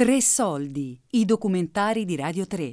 [0.00, 2.70] Tre soldi, i documentari di Radio 3.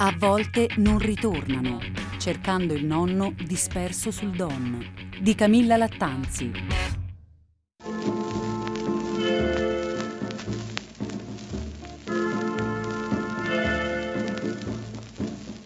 [0.00, 1.80] A volte non ritornano,
[2.18, 4.84] cercando il nonno disperso sul Don,
[5.18, 6.52] di Camilla Lattanzi.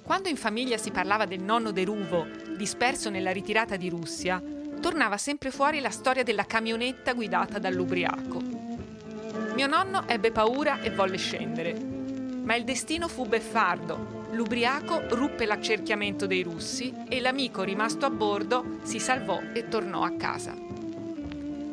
[0.04, 4.40] Quando in famiglia si parlava del nonno deruvo, disperso nella ritirata di Russia,
[4.80, 8.57] tornava sempre fuori la storia della camionetta guidata dall'ubriaco.
[9.54, 14.26] Mio nonno ebbe paura e volle scendere, ma il destino fu beffardo.
[14.32, 20.12] L'ubriaco ruppe l'accerchiamento dei russi e l'amico rimasto a bordo si salvò e tornò a
[20.12, 20.54] casa.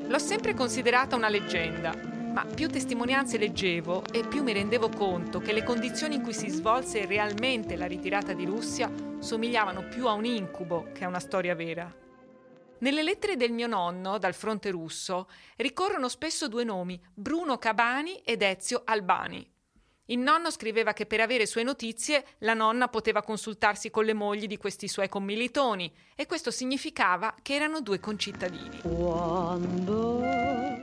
[0.08, 1.94] L'ho sempre considerata una leggenda,
[2.34, 6.50] ma più testimonianze leggevo e più mi rendevo conto che le condizioni in cui si
[6.50, 11.56] svolse realmente la ritirata di Russia somigliavano più a un incubo che a una storia
[11.56, 12.05] vera.
[12.80, 18.42] Nelle lettere del mio nonno dal fronte russo ricorrono spesso due nomi, Bruno Cabani ed
[18.42, 19.50] Ezio Albani.
[20.08, 24.46] Il nonno scriveva che per avere sue notizie la nonna poteva consultarsi con le mogli
[24.46, 28.82] di questi suoi commilitoni e questo significava che erano due concittadini.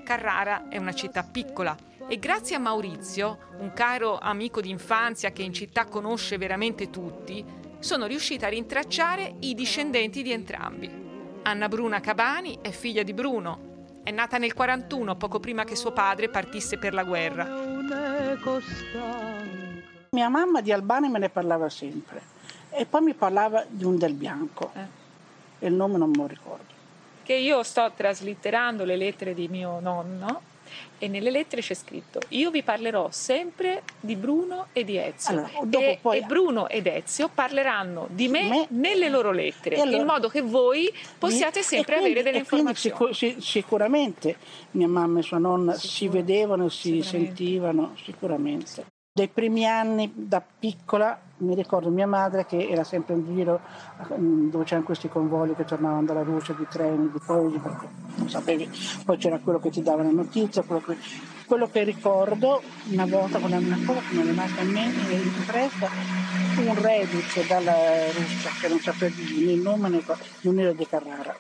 [0.02, 1.76] Carrara è una città piccola
[2.08, 7.44] e grazie a Maurizio, un caro amico d'infanzia che in città conosce veramente tutti,
[7.78, 11.01] sono riuscita a rintracciare i discendenti di entrambi.
[11.44, 13.70] Anna Bruna Cabani è figlia di Bruno.
[14.04, 17.44] È nata nel 41, poco prima che suo padre partisse per la guerra.
[20.10, 22.22] Mia mamma di Albani me ne parlava sempre
[22.70, 24.86] e poi mi parlava di un del bianco eh.
[25.58, 26.72] e il nome non me lo ricordo.
[27.24, 30.42] Che io sto traslitterando le lettere di mio nonno
[30.98, 35.50] e nelle lettere c'è scritto io vi parlerò sempre di Bruno e di Ezio allora,
[35.78, 36.18] e, poi...
[36.18, 38.66] e, Bruno ed Ezio parleranno di me, me...
[38.68, 39.96] nelle loro lettere allora...
[39.96, 42.96] in modo che voi possiate sempre quindi, avere delle informazioni.
[42.96, 44.36] sicur- sic- sicuramente
[44.72, 45.92] mia mamma e sua nonna Sicuro.
[45.92, 52.68] si vedevano si sentivano sicuramente dei primi anni da piccola mi ricordo mia madre che
[52.70, 53.60] era sempre in giro
[54.10, 58.30] mm, dove c'erano questi convogli che tornavano dalla Russia di treni, di posi, perché non
[58.30, 58.70] sapevi,
[59.04, 60.96] poi c'era quello che ti dava la notizia, quello che,
[61.44, 65.88] quello che ricordo una volta con una cosa che mi è rimasta in mente impressa,
[66.56, 70.02] un reduce dalla Russia che non sapeva né il nome né
[70.40, 71.36] non era di Carrara.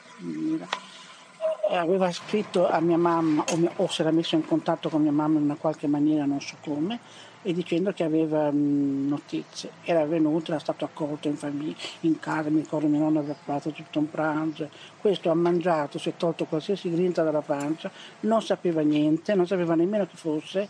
[1.70, 5.38] Aveva scritto a mia mamma o, o si era messo in contatto con mia mamma
[5.38, 7.00] in una qualche maniera, non so come,
[7.42, 9.70] e dicendo che aveva mh, notizie.
[9.84, 13.70] Era venuto, era stato accolto in famiglia, in casa, mi ricordo mia nonna aveva fatto
[13.70, 14.68] tutto un pranzo.
[15.02, 17.90] Questo ha mangiato, si è tolto qualsiasi grinta dalla pancia,
[18.20, 20.68] non sapeva niente, non sapeva nemmeno chi fosse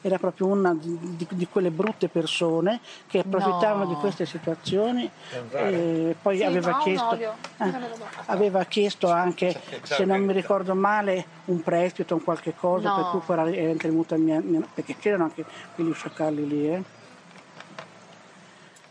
[0.00, 3.88] era proprio una di, di, di quelle brutte persone che approfittavano no.
[3.90, 5.08] di queste situazioni
[5.50, 7.34] e poi sì, aveva, chiesto, eh,
[8.26, 12.96] aveva, chiesto, anche, se non mi ricordo male, un prestito, un qualche cosa, no.
[12.96, 16.68] per cui era intervenuta mia, mia, perché c'erano anche quegli sciacalli lì.
[16.68, 16.82] Eh.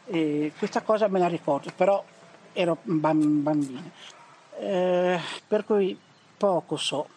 [0.06, 2.04] E questa cosa me la ricordo, però
[2.54, 3.82] ero bambina.
[4.60, 5.98] Eh, per cui
[6.38, 7.08] poco so,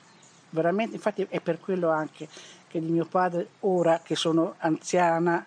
[0.51, 2.29] veramente, infatti è per quello anche
[2.69, 5.45] che di mio padre, ora che sono anziana,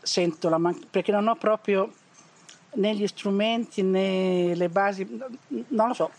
[0.00, 1.92] sento la mancanza, perché non ho proprio
[2.74, 5.06] né gli strumenti né le basi,
[5.68, 6.10] non lo so,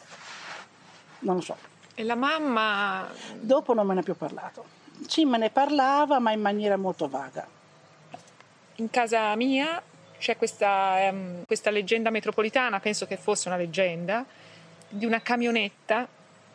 [1.20, 1.56] non lo so.
[1.94, 3.08] E la mamma?
[3.40, 4.78] Dopo non me ne ha più parlato.
[5.06, 7.48] Sì, me ne parlava, ma in maniera molto vaga.
[8.76, 9.82] In casa mia
[10.18, 14.26] c'è questa, um, questa leggenda metropolitana, penso che fosse una leggenda,
[14.90, 16.08] di una camionetta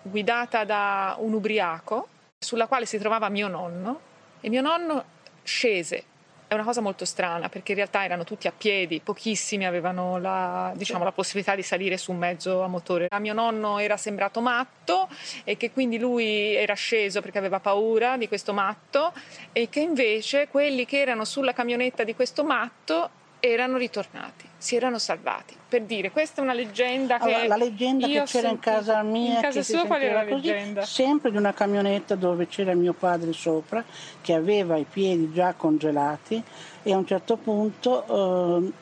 [0.03, 2.09] guidata da un ubriaco
[2.39, 4.01] sulla quale si trovava mio nonno
[4.41, 5.05] e mio nonno
[5.43, 6.05] scese.
[6.47, 10.73] È una cosa molto strana perché in realtà erano tutti a piedi, pochissimi avevano la,
[10.77, 13.07] diciamo, la possibilità di salire su un mezzo a motore.
[13.09, 15.09] A mio nonno era sembrato matto
[15.43, 19.13] e che quindi lui era sceso perché aveva paura di questo matto
[19.53, 24.99] e che invece quelli che erano sulla camionetta di questo matto erano ritornati, si erano
[24.99, 25.55] salvati.
[25.69, 29.35] Per dire, questa è una leggenda che allora, la leggenda che c'era in casa mia,
[29.35, 30.83] in casa sua qual era la così, leggenda?
[30.85, 33.85] Sempre di una camionetta dove c'era mio padre sopra,
[34.23, 36.43] che aveva i piedi già congelati
[36.83, 38.73] e a un certo punto eh,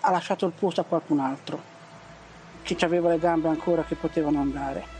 [0.00, 1.60] ha lasciato il posto a qualcun altro,
[2.62, 4.95] che aveva le gambe ancora che potevano andare.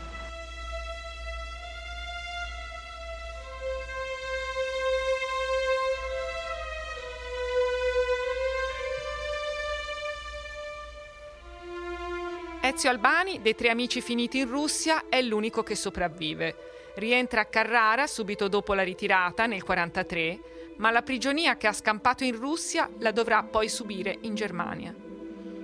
[12.77, 16.91] Ezio Albani, dei tre amici finiti in Russia, è l'unico che sopravvive.
[16.97, 22.23] Rientra a Carrara subito dopo la ritirata, nel 1943, ma la prigionia che ha scampato
[22.23, 24.93] in Russia la dovrà poi subire in Germania.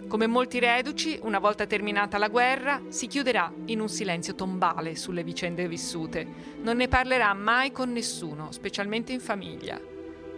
[0.07, 5.23] Come molti reduci, una volta terminata la guerra, si chiuderà in un silenzio tombale sulle
[5.23, 6.25] vicende vissute.
[6.63, 9.79] Non ne parlerà mai con nessuno, specialmente in famiglia.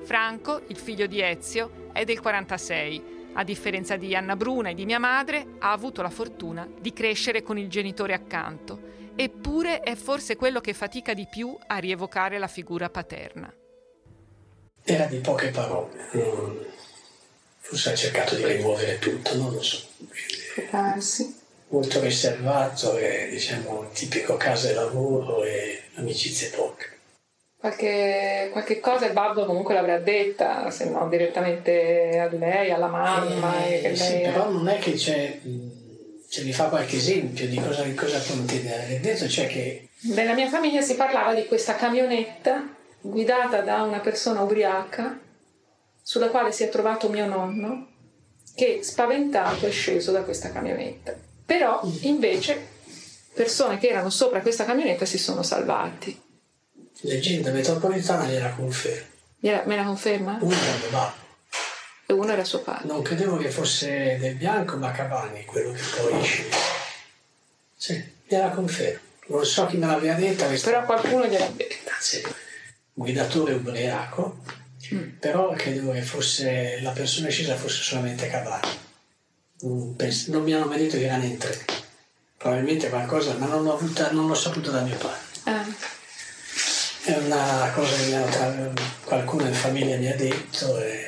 [0.03, 3.13] Franco, il figlio di Ezio, è del 46.
[3.37, 7.43] A differenza di Anna Bruna e di mia madre, ha avuto la fortuna di crescere
[7.43, 8.93] con il genitore accanto.
[9.13, 13.53] Eppure è forse quello che fatica di più a rievocare la figura paterna.
[14.83, 16.73] Era di poche parole.
[17.59, 19.85] Forse ha cercato di rimuovere tutto, non lo so.
[20.71, 21.35] Ah, sì.
[21.69, 26.94] Molto riservato e diciamo tipico casa e lavoro e amicizie poche.
[27.65, 33.65] Qualche, qualche, cosa il babbo comunque l'avrà detta, se no direttamente a lei, alla mamma.
[33.65, 33.95] Eh, lei...
[33.95, 35.39] Sì, però non è che c'è,
[36.29, 38.99] cioè, mi fa qualche esempio di cosa, di cosa contiene.
[39.01, 39.89] Detto cioè che...
[40.13, 42.69] Nella mia famiglia si parlava di questa camionetta
[43.01, 45.19] guidata da una persona ubriaca
[46.03, 47.87] sulla quale si è trovato mio nonno
[48.53, 51.15] che spaventato è sceso da questa camionetta.
[51.43, 52.63] Però invece
[53.33, 56.21] persone che erano sopra questa camionetta si sono salvati.
[57.05, 59.13] Leggenda metropolitana gliela conferma.
[59.39, 60.37] Me la conferma?
[60.41, 61.23] Uno era ma
[62.07, 62.87] e uno era suo padre.
[62.87, 66.49] Non credevo che fosse del bianco, ma Cavani, quello che poi scese.
[67.75, 68.99] Sì, gliela conferma.
[69.27, 70.47] Non so chi me l'aveva detta.
[70.47, 71.91] Però qualcuno gliel'ha detta.
[71.99, 72.23] Sì.
[72.93, 74.37] Guidatore ubriaco,
[74.93, 75.17] mm.
[75.19, 78.83] però credevo che fosse la persona scesa fosse solamente Cavani.
[79.61, 81.65] Non, pens- non mi hanno mai detto che erano in tre.
[82.37, 85.19] Probabilmente qualcosa, ma non, avuta, non l'ho saputo da mio padre.
[85.45, 85.65] Ah.
[87.05, 88.71] È una cosa che
[89.03, 91.05] qualcuno in famiglia mi ha detto e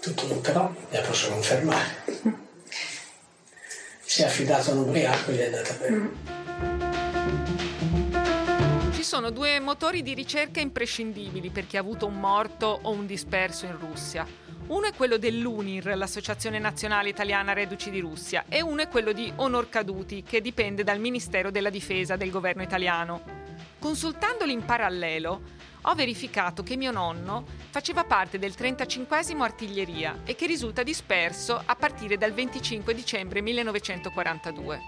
[0.00, 2.04] tutto, però la posso confermare.
[4.00, 6.10] Si è affidato a un ubriaco e gli è andata bene.
[8.94, 13.04] Ci sono due motori di ricerca imprescindibili per chi ha avuto un morto o un
[13.04, 14.26] disperso in Russia.
[14.68, 19.30] Uno è quello dell'UNIR, l'Associazione Nazionale Italiana Reduci di Russia, e uno è quello di
[19.36, 23.35] Onor Caduti, che dipende dal Ministero della Difesa del governo italiano.
[23.78, 30.46] Consultandoli in parallelo, ho verificato che mio nonno faceva parte del 35 Artiglieria e che
[30.46, 34.80] risulta disperso a partire dal 25 dicembre 1942.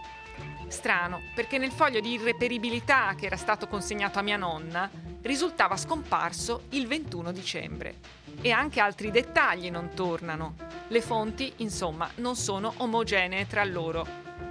[0.69, 4.91] Strano, perché nel foglio di irreperibilità che era stato consegnato a mia nonna
[5.23, 7.95] risultava scomparso il 21 dicembre.
[8.41, 10.55] E anche altri dettagli non tornano.
[10.89, 14.07] Le fonti, insomma, non sono omogenee tra loro.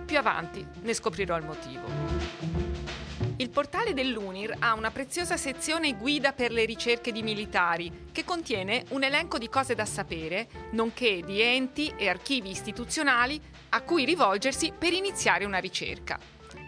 [0.06, 2.67] Più avanti ne scoprirò il motivo.
[3.40, 8.86] Il portale dell'UNIR ha una preziosa sezione guida per le ricerche di militari che contiene
[8.90, 13.40] un elenco di cose da sapere, nonché di enti e archivi istituzionali
[13.70, 16.18] a cui rivolgersi per iniziare una ricerca.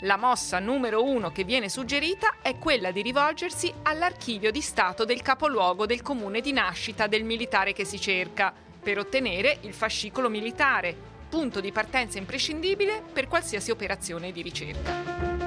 [0.02, 5.24] La mossa numero uno che viene suggerita è quella di rivolgersi all'archivio di Stato del
[5.24, 10.96] capoluogo del comune di nascita del militare che si cerca, per ottenere il fascicolo militare,
[11.30, 15.40] punto di partenza imprescindibile per qualsiasi operazione di ricerca.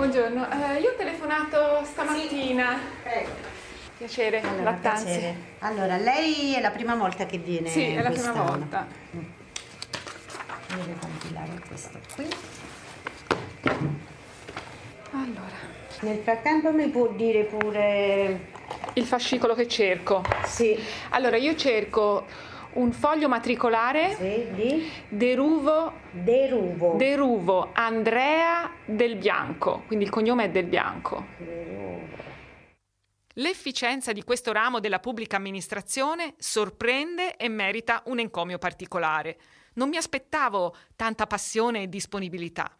[0.00, 2.78] Buongiorno, eh, io ho telefonato stamattina.
[3.02, 3.08] Sì.
[3.10, 3.30] Ecco.
[3.98, 5.04] Piacere, allora, Lattanzi.
[5.04, 5.34] Piacere.
[5.58, 7.68] Allora, lei è la prima volta che viene?
[7.68, 8.86] Sì, è la prima volta.
[9.14, 9.20] Mm.
[10.68, 12.26] Devo compilare questo qui.
[15.10, 15.58] Allora.
[16.00, 18.48] Nel frattempo mi può dire pure...
[18.94, 20.24] Il fascicolo che cerco?
[20.46, 20.82] Sì.
[21.10, 22.26] Allora, io cerco
[22.72, 26.94] un foglio matricolare sì, di Deruvo, Deruvo.
[26.96, 31.26] Deruvo Andrea Del Bianco, quindi il cognome è Del Bianco.
[33.34, 39.38] L'efficienza di questo ramo della pubblica amministrazione sorprende e merita un encomio particolare.
[39.74, 42.76] Non mi aspettavo tanta passione e disponibilità.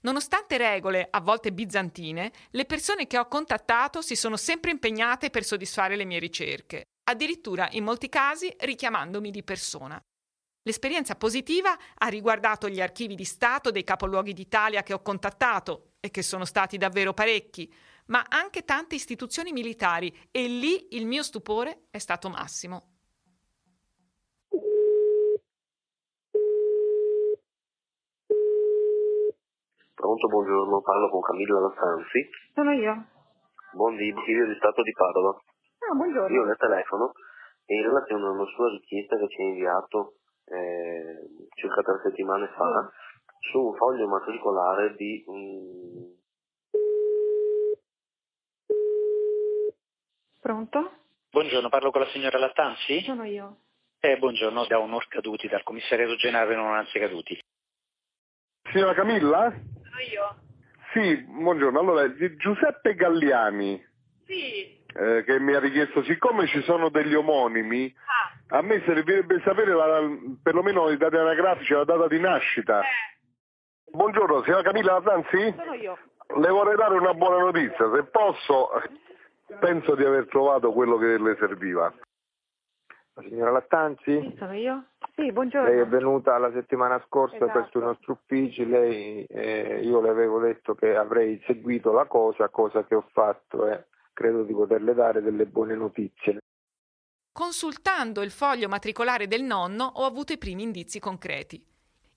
[0.00, 5.44] Nonostante regole a volte bizantine, le persone che ho contattato si sono sempre impegnate per
[5.44, 10.02] soddisfare le mie ricerche addirittura in molti casi richiamandomi di persona.
[10.62, 16.10] L'esperienza positiva ha riguardato gli archivi di Stato dei capoluoghi d'Italia che ho contattato, e
[16.10, 17.72] che sono stati davvero parecchi,
[18.06, 22.90] ma anche tante istituzioni militari, e lì il mio stupore è stato massimo.
[29.94, 32.28] Pronto, buongiorno, parlo con Camillo Lassanzi.
[32.52, 33.06] Sono io.
[33.72, 35.40] Buon di di Stato di Padova.
[35.86, 36.34] Ah, buongiorno.
[36.34, 37.12] Io le telefono
[37.66, 40.14] in relazione a una sua richiesta che ci ha inviato
[40.46, 42.90] eh, circa tre settimane fa
[43.50, 46.16] su un foglio matricolare di um...
[50.40, 50.92] Pronto?
[51.30, 53.00] Buongiorno, parlo con la signora Lattanzi?
[53.02, 53.58] Sono io.
[54.00, 57.38] Eh, buongiorno, da Onor Caduti, dal commissariato generale Nonanzi Caduti.
[58.70, 59.50] Signora Camilla?
[59.50, 60.36] Sono io.
[60.92, 61.78] Sì, buongiorno.
[61.78, 63.92] Allora, Giuseppe Galliani.
[64.26, 67.92] Sì eh, che mi ha richiesto, siccome ci sono degli omonimi,
[68.48, 68.58] ah.
[68.58, 70.00] a me servirebbe sapere la,
[70.42, 72.80] perlomeno i dati anagrafici, la data di nascita.
[72.80, 72.84] Eh.
[73.90, 75.54] Buongiorno, signora Camilla Latanzi?
[75.56, 75.98] Sono io.
[76.36, 78.70] Le vorrei dare una buona notizia, se posso.
[79.58, 81.92] penso di aver trovato quello che le serviva.
[83.16, 84.20] La signora Lattanzi?
[84.20, 84.86] Sì, sono io?
[85.14, 85.68] Sì, buongiorno.
[85.68, 87.52] Lei è venuta la settimana scorsa Esatto.
[87.52, 92.48] presso i nostri uffici, lei, eh, io le avevo detto che avrei seguito la cosa,
[92.48, 93.84] cosa che ho fatto e
[94.14, 96.38] credo di poterle dare delle buone notizie.
[97.30, 101.62] Consultando il foglio matricolare del nonno ho avuto i primi indizi concreti.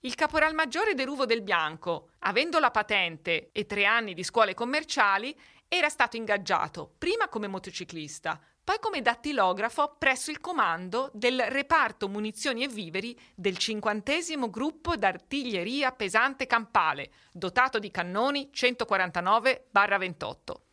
[0.02, 5.36] Il caporal maggiore Deruvo del Bianco, avendo la patente e tre anni di scuole commerciali,
[5.68, 12.64] era stato ingaggiato prima come motociclista, poi come dattilografo presso il comando del reparto munizioni
[12.64, 14.14] e viveri del 50
[14.50, 20.67] gruppo d'artiglieria pesante campale, dotato di cannoni 149-28.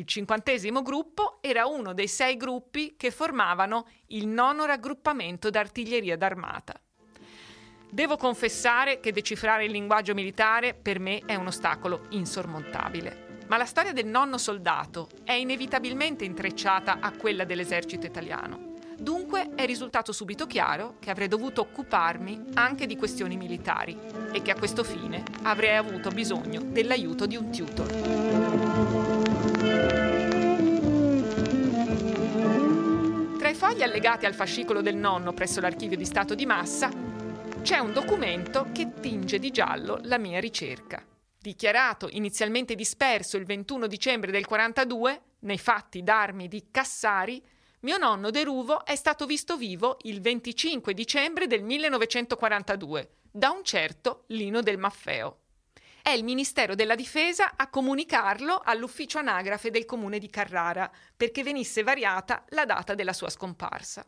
[0.00, 6.72] Il cinquantesimo gruppo era uno dei sei gruppi che formavano il nono raggruppamento d'artiglieria d'armata.
[7.90, 13.42] Devo confessare che decifrare il linguaggio militare per me è un ostacolo insormontabile.
[13.48, 18.76] Ma la storia del nonno soldato è inevitabilmente intrecciata a quella dell'esercito italiano.
[18.96, 23.98] Dunque è risultato subito chiaro che avrei dovuto occuparmi anche di questioni militari
[24.32, 28.69] e che a questo fine avrei avuto bisogno dell'aiuto di un tutor.
[33.38, 36.90] Tra i fogli allegati al fascicolo del nonno presso l'archivio di Stato di Massa
[37.62, 41.04] c'è un documento che tinge di giallo la mia ricerca.
[41.38, 47.42] Dichiarato inizialmente disperso il 21 dicembre del 42, nei fatti d'armi di Cassari,
[47.80, 54.24] mio nonno Deruvo è stato visto vivo il 25 dicembre del 1942 da un certo
[54.28, 55.39] Lino del Maffeo.
[56.10, 61.84] È il Ministero della Difesa a comunicarlo all'ufficio anagrafe del comune di Carrara perché venisse
[61.84, 64.04] variata la data della sua scomparsa.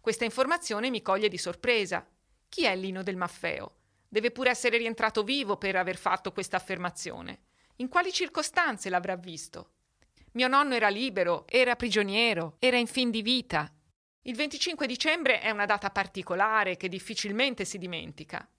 [0.00, 2.04] Questa informazione mi coglie di sorpresa.
[2.48, 3.76] Chi è Lino del Maffeo?
[4.08, 7.42] Deve pure essere rientrato vivo per aver fatto questa affermazione.
[7.76, 9.74] In quali circostanze l'avrà visto?
[10.32, 13.72] Mio nonno era libero, era prigioniero, era in fin di vita.
[14.22, 18.50] Il 25 dicembre è una data particolare che difficilmente si dimentica.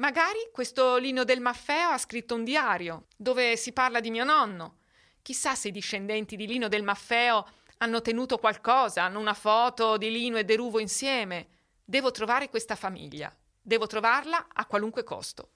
[0.00, 4.78] Magari questo Lino del Maffeo ha scritto un diario dove si parla di mio nonno.
[5.20, 10.10] Chissà se i discendenti di Lino del Maffeo hanno tenuto qualcosa, hanno una foto di
[10.10, 11.48] Lino e Deruvo insieme.
[11.84, 13.30] Devo trovare questa famiglia.
[13.60, 15.50] Devo trovarla a qualunque costo.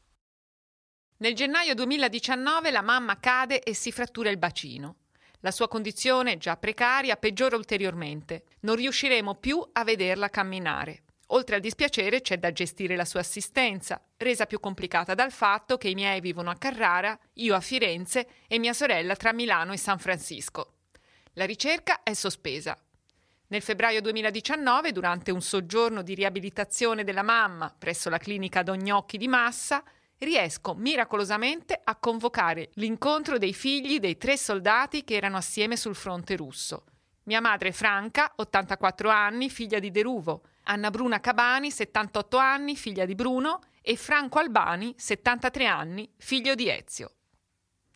[1.19, 4.97] Nel gennaio 2019 la mamma cade e si frattura il bacino.
[5.41, 8.45] La sua condizione, già precaria, peggiora ulteriormente.
[8.61, 11.04] Non riusciremo più a vederla camminare.
[11.29, 15.89] Oltre al dispiacere c'è da gestire la sua assistenza, resa più complicata dal fatto che
[15.89, 19.99] i miei vivono a Carrara, io a Firenze e mia sorella tra Milano e San
[19.99, 20.75] Francisco.
[21.35, 22.79] La ricerca è sospesa.
[23.49, 29.29] Nel febbraio 2019, durante un soggiorno di riabilitazione della mamma presso la clinica Dognocchi di
[29.29, 29.83] Massa,
[30.19, 36.37] riesco miracolosamente a convocare l'incontro dei figli dei tre soldati che erano assieme sul fronte
[36.37, 36.85] russo.
[37.25, 43.15] Mia madre Franca, 84 anni, figlia di Deruvo, Anna Bruna Cabani, 78 anni, figlia di
[43.15, 47.11] Bruno, e Franco Albani, 73 anni, figlio di Ezio.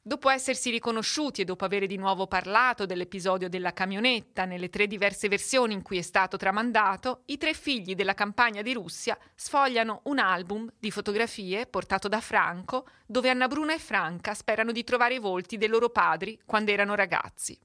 [0.02, 5.28] Dopo essersi riconosciuti e dopo avere di nuovo parlato dell'episodio della camionetta nelle tre diverse
[5.28, 10.18] versioni in cui è stato tramandato, i tre figli della campagna di Russia sfogliano un
[10.18, 15.18] album di fotografie portato da Franco dove Anna Bruna e Franca sperano di trovare i
[15.18, 17.58] volti dei loro padri quando erano ragazzi.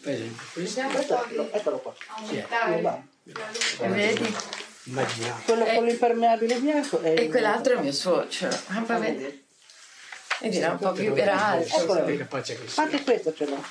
[0.00, 1.94] Per esempio, questo Eccolo, eccolo qua.
[2.80, 3.06] babbo.
[3.80, 4.36] E vedi?
[4.84, 5.42] Immaginate.
[5.44, 8.56] Quello con l'impermeabile bianco è E il- quell'altro è mio suocero.
[8.68, 9.42] Ah, fa vedere.
[10.40, 11.76] Ed era un po' più, era alto.
[11.76, 12.04] Eccolo.
[12.04, 12.82] Che capace che sia.
[12.84, 13.62] Infatti questo ce l'ho.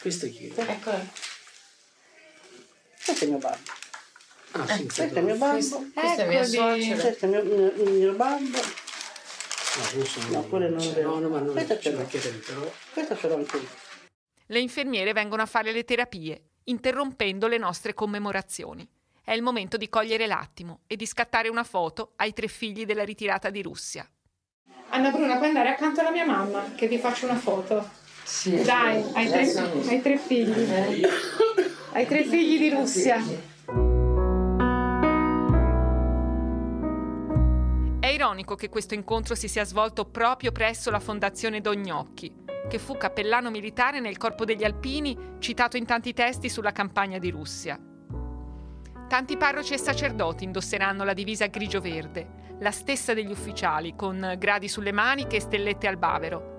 [0.00, 0.52] Questo è chi?
[0.54, 1.06] Eccolo.
[3.04, 3.70] Questo è mio babbo.
[4.52, 5.52] Ah, sì, Questo è mio babbo.
[5.52, 7.00] Questo, questo è mio suocero.
[7.00, 8.58] Questo è mio, mio, il mio babbo.
[8.58, 11.08] No, questo No, quello non vero.
[11.14, 12.04] No, no, ma non Questo ce l'ho.
[12.92, 13.68] Questo ce l'ho anche io.
[14.48, 18.86] Le infermiere vengono a fare le terapie, interrompendo le nostre commemorazioni.
[19.22, 23.04] È il momento di cogliere l'attimo e di scattare una foto ai tre figli della
[23.04, 24.06] ritirata di Russia.
[24.90, 27.88] Anna Bruna, puoi andare accanto alla mia mamma che vi faccio una foto?
[28.22, 28.62] Sì.
[28.62, 29.50] Dai, hai tre,
[29.88, 31.02] hai tre figli.
[31.92, 33.16] Hai tre figli di Russia.
[37.98, 42.96] È ironico che questo incontro si sia svolto proprio presso la Fondazione Dognocchi, che fu
[42.96, 47.78] cappellano militare nel Corpo degli Alpini, citato in tanti testi sulla campagna di Russia.
[49.08, 54.92] Tanti parroci e sacerdoti indosseranno la divisa grigio-verde, la stessa degli ufficiali, con gradi sulle
[54.92, 56.52] maniche e stellette al bavero.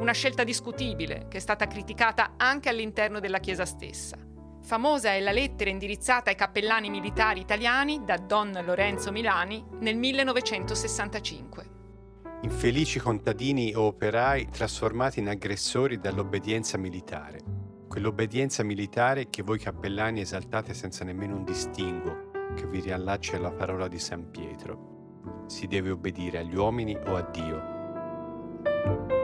[0.00, 4.16] Una scelta discutibile, che è stata criticata anche all'interno della Chiesa stessa.
[4.62, 11.79] Famosa è la lettera indirizzata ai cappellani militari italiani da Don Lorenzo Milani nel 1965.
[12.42, 17.40] Infelici contadini o operai trasformati in aggressori dall'obbedienza militare.
[17.86, 23.88] Quell'obbedienza militare che voi cappellani esaltate senza nemmeno un distinguo, che vi riallaccia alla parola
[23.88, 25.44] di San Pietro.
[25.48, 29.19] Si deve obbedire agli uomini o a Dio.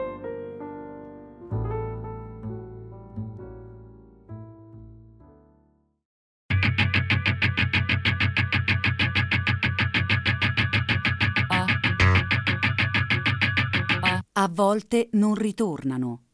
[14.39, 16.25] A volte non ritornano.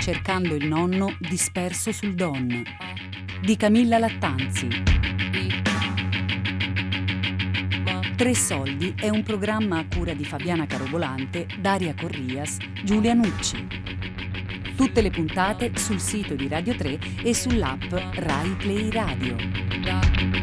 [0.00, 2.62] Cercando il nonno disperso sul Don
[3.42, 4.66] di Camilla Lattanzi.
[8.16, 13.66] Tre soldi è un programma a cura di Fabiana Carobolante, Daria Corrias, Giulia Nucci.
[14.74, 20.37] Tutte le puntate sul sito di Radio 3 e sull'app Rai Play Radio.